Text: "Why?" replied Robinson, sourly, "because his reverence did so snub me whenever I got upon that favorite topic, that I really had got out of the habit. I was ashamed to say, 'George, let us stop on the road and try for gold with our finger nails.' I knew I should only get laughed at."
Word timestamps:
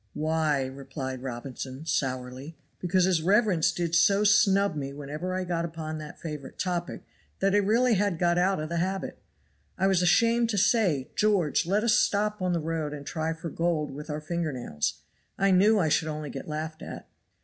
"Why?" 0.15 0.65
replied 0.65 1.21
Robinson, 1.21 1.85
sourly, 1.85 2.57
"because 2.79 3.03
his 3.03 3.21
reverence 3.21 3.71
did 3.71 3.93
so 3.93 4.23
snub 4.23 4.75
me 4.75 4.93
whenever 4.93 5.35
I 5.35 5.43
got 5.43 5.63
upon 5.63 5.99
that 5.99 6.17
favorite 6.19 6.57
topic, 6.57 7.03
that 7.39 7.53
I 7.53 7.59
really 7.59 7.93
had 7.93 8.17
got 8.17 8.39
out 8.39 8.59
of 8.59 8.69
the 8.69 8.77
habit. 8.77 9.19
I 9.77 9.85
was 9.85 10.01
ashamed 10.01 10.49
to 10.49 10.57
say, 10.57 11.11
'George, 11.15 11.67
let 11.67 11.83
us 11.83 11.93
stop 11.93 12.41
on 12.41 12.51
the 12.51 12.59
road 12.59 12.93
and 12.93 13.05
try 13.05 13.31
for 13.31 13.51
gold 13.51 13.91
with 13.93 14.09
our 14.09 14.21
finger 14.21 14.51
nails.' 14.51 15.03
I 15.37 15.51
knew 15.51 15.77
I 15.77 15.89
should 15.89 16.07
only 16.07 16.31
get 16.31 16.47
laughed 16.47 16.81
at." 16.81 17.07